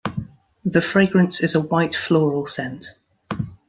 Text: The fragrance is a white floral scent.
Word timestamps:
The 0.65 0.81
fragrance 0.81 1.41
is 1.43 1.53
a 1.53 1.61
white 1.61 1.93
floral 1.93 2.47
scent. 2.47 2.87